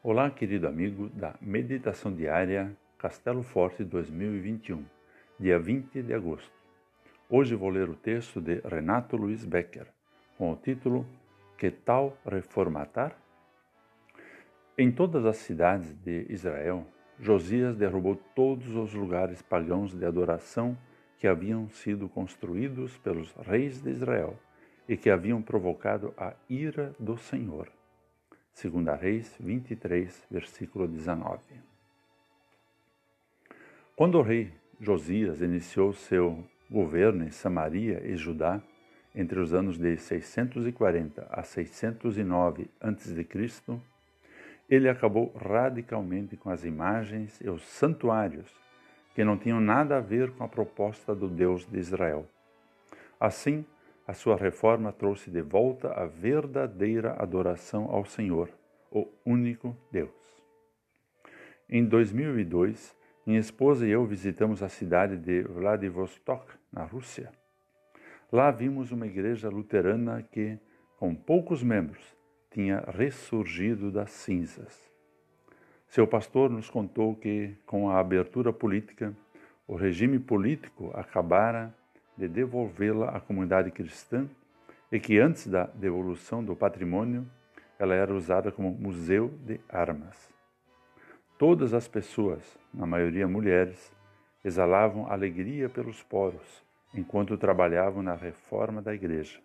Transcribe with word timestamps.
Olá, 0.00 0.30
querido 0.30 0.68
amigo 0.68 1.08
da 1.08 1.34
Meditação 1.40 2.14
Diária 2.14 2.70
Castelo 2.96 3.42
Forte 3.42 3.82
2021, 3.82 4.84
dia 5.40 5.58
20 5.58 6.00
de 6.02 6.14
agosto. 6.14 6.52
Hoje 7.28 7.56
vou 7.56 7.68
ler 7.68 7.88
o 7.88 7.96
texto 7.96 8.40
de 8.40 8.60
Renato 8.60 9.16
Luiz 9.16 9.44
Becker, 9.44 9.88
com 10.38 10.52
o 10.52 10.56
título 10.56 11.04
Que 11.56 11.72
tal 11.72 12.16
reformatar? 12.24 13.18
Em 14.78 14.92
todas 14.92 15.26
as 15.26 15.38
cidades 15.38 15.92
de 16.04 16.26
Israel, 16.30 16.86
Josias 17.18 17.74
derrubou 17.74 18.14
todos 18.36 18.68
os 18.76 18.94
lugares 18.94 19.42
pagãos 19.42 19.92
de 19.92 20.04
adoração 20.06 20.78
que 21.18 21.26
haviam 21.26 21.68
sido 21.70 22.08
construídos 22.08 22.96
pelos 22.98 23.32
reis 23.32 23.82
de 23.82 23.90
Israel 23.90 24.38
e 24.88 24.96
que 24.96 25.10
haviam 25.10 25.42
provocado 25.42 26.14
a 26.16 26.34
ira 26.48 26.94
do 27.00 27.16
Senhor. 27.16 27.68
2 28.60 29.00
Reis 29.00 29.36
23, 29.38 30.26
versículo 30.28 30.88
19. 30.88 31.38
Quando 33.94 34.18
o 34.18 34.22
rei 34.22 34.52
Josias 34.80 35.40
iniciou 35.40 35.92
seu 35.92 36.44
governo 36.68 37.22
em 37.22 37.30
Samaria 37.30 38.02
e 38.04 38.16
Judá, 38.16 38.60
entre 39.14 39.38
os 39.38 39.54
anos 39.54 39.78
de 39.78 39.96
640 39.96 41.28
a 41.30 41.44
609 41.44 42.68
a.C., 42.80 43.26
ele 44.68 44.88
acabou 44.88 45.32
radicalmente 45.36 46.36
com 46.36 46.50
as 46.50 46.64
imagens 46.64 47.40
e 47.40 47.48
os 47.48 47.62
santuários 47.62 48.52
que 49.14 49.22
não 49.22 49.38
tinham 49.38 49.60
nada 49.60 49.98
a 49.98 50.00
ver 50.00 50.32
com 50.32 50.42
a 50.42 50.48
proposta 50.48 51.14
do 51.14 51.28
Deus 51.28 51.64
de 51.64 51.78
Israel. 51.78 52.28
Assim, 53.20 53.64
a 54.08 54.14
sua 54.14 54.36
reforma 54.36 54.90
trouxe 54.90 55.30
de 55.30 55.42
volta 55.42 55.92
a 55.92 56.06
verdadeira 56.06 57.14
adoração 57.18 57.90
ao 57.90 58.06
Senhor, 58.06 58.48
o 58.90 59.06
único 59.22 59.76
Deus. 59.92 60.08
Em 61.68 61.84
2002, 61.84 62.96
minha 63.26 63.38
esposa 63.38 63.86
e 63.86 63.90
eu 63.90 64.06
visitamos 64.06 64.62
a 64.62 64.68
cidade 64.70 65.18
de 65.18 65.42
Vladivostok, 65.42 66.50
na 66.72 66.84
Rússia. 66.84 67.30
Lá 68.32 68.50
vimos 68.50 68.92
uma 68.92 69.06
igreja 69.06 69.50
luterana 69.50 70.22
que, 70.22 70.58
com 70.96 71.14
poucos 71.14 71.62
membros, 71.62 72.16
tinha 72.50 72.82
ressurgido 72.88 73.92
das 73.92 74.10
cinzas. 74.10 74.90
Seu 75.86 76.06
pastor 76.06 76.48
nos 76.48 76.70
contou 76.70 77.14
que, 77.14 77.54
com 77.66 77.90
a 77.90 77.98
abertura 77.98 78.54
política, 78.54 79.14
o 79.66 79.74
regime 79.74 80.18
político 80.18 80.90
acabara 80.94 81.74
de 82.18 82.26
devolvê-la 82.26 83.10
à 83.10 83.20
comunidade 83.20 83.70
cristã 83.70 84.28
e 84.90 84.98
que 84.98 85.18
antes 85.18 85.46
da 85.46 85.64
devolução 85.66 86.44
do 86.44 86.56
patrimônio, 86.56 87.24
ela 87.78 87.94
era 87.94 88.12
usada 88.12 88.50
como 88.50 88.72
museu 88.72 89.28
de 89.46 89.60
armas. 89.68 90.28
Todas 91.38 91.72
as 91.72 91.86
pessoas, 91.86 92.58
na 92.74 92.84
maioria 92.84 93.28
mulheres, 93.28 93.94
exalavam 94.44 95.06
alegria 95.06 95.68
pelos 95.68 96.02
poros 96.02 96.64
enquanto 96.92 97.38
trabalhavam 97.38 98.02
na 98.02 98.14
reforma 98.14 98.82
da 98.82 98.92
igreja. 98.92 99.38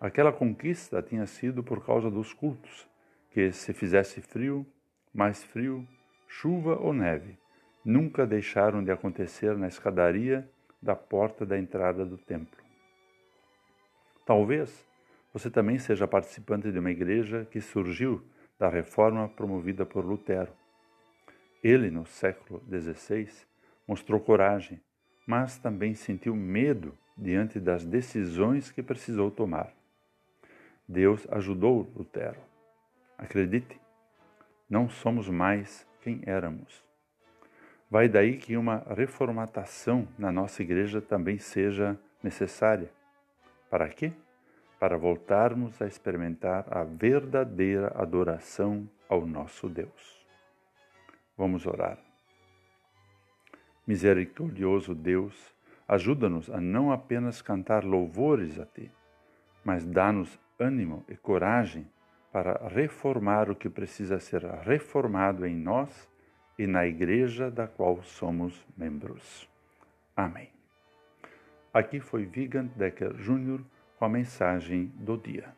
Aquela 0.00 0.32
conquista 0.32 1.02
tinha 1.02 1.26
sido 1.26 1.62
por 1.62 1.84
causa 1.84 2.10
dos 2.10 2.32
cultos, 2.32 2.88
que 3.30 3.52
se 3.52 3.74
fizesse 3.74 4.22
frio, 4.22 4.64
mais 5.12 5.42
frio, 5.42 5.86
chuva 6.26 6.76
ou 6.76 6.94
neve, 6.94 7.38
nunca 7.84 8.26
deixaram 8.26 8.82
de 8.82 8.90
acontecer 8.90 9.56
na 9.58 9.68
escadaria 9.68 10.48
da 10.80 10.94
porta 10.94 11.44
da 11.44 11.58
entrada 11.58 12.04
do 12.04 12.18
templo. 12.18 12.62
Talvez 14.24 14.86
você 15.32 15.50
também 15.50 15.78
seja 15.78 16.08
participante 16.08 16.72
de 16.72 16.78
uma 16.78 16.90
igreja 16.90 17.46
que 17.50 17.60
surgiu 17.60 18.22
da 18.58 18.68
reforma 18.68 19.28
promovida 19.28 19.84
por 19.84 20.04
Lutero. 20.04 20.52
Ele, 21.62 21.90
no 21.90 22.06
século 22.06 22.62
XVI, 22.70 23.28
mostrou 23.86 24.20
coragem, 24.20 24.80
mas 25.26 25.58
também 25.58 25.94
sentiu 25.94 26.34
medo 26.34 26.96
diante 27.16 27.58
das 27.60 27.84
decisões 27.84 28.70
que 28.70 28.82
precisou 28.82 29.30
tomar. 29.30 29.72
Deus 30.88 31.26
ajudou 31.30 31.90
Lutero. 31.94 32.40
Acredite, 33.18 33.80
não 34.70 34.88
somos 34.88 35.28
mais 35.28 35.86
quem 36.00 36.22
éramos. 36.24 36.85
Vai 37.88 38.08
daí 38.08 38.36
que 38.36 38.56
uma 38.56 38.84
reformatação 38.96 40.08
na 40.18 40.32
nossa 40.32 40.60
igreja 40.60 41.00
também 41.00 41.38
seja 41.38 41.96
necessária. 42.20 42.90
Para 43.70 43.88
quê? 43.88 44.12
Para 44.78 44.98
voltarmos 44.98 45.80
a 45.80 45.86
experimentar 45.86 46.66
a 46.68 46.82
verdadeira 46.82 47.92
adoração 47.94 48.88
ao 49.08 49.24
nosso 49.24 49.68
Deus. 49.68 50.26
Vamos 51.38 51.64
orar. 51.64 51.98
Misericordioso 53.86 54.92
Deus, 54.92 55.54
ajuda-nos 55.86 56.50
a 56.50 56.60
não 56.60 56.90
apenas 56.90 57.40
cantar 57.40 57.84
louvores 57.84 58.58
a 58.58 58.66
Ti, 58.66 58.90
mas 59.64 59.86
dá-nos 59.86 60.40
ânimo 60.58 61.04
e 61.08 61.16
coragem 61.16 61.88
para 62.32 62.66
reformar 62.68 63.48
o 63.48 63.54
que 63.54 63.70
precisa 63.70 64.18
ser 64.18 64.44
reformado 64.44 65.46
em 65.46 65.54
nós 65.54 66.08
e 66.58 66.66
na 66.66 66.86
igreja 66.86 67.50
da 67.50 67.66
qual 67.66 68.02
somos 68.02 68.54
membros. 68.76 69.48
Amém. 70.14 70.50
Aqui 71.72 72.00
foi 72.00 72.24
Vigan 72.24 72.66
Decker 72.76 73.12
Jr. 73.14 73.60
com 73.98 74.04
a 74.04 74.08
mensagem 74.08 74.86
do 74.96 75.16
dia. 75.16 75.55